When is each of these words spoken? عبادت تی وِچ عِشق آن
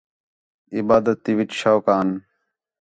عبادت 0.75 1.17
تی 1.23 1.31
وِچ 1.37 1.49
عِشق 1.55 1.85
آن 1.97 2.09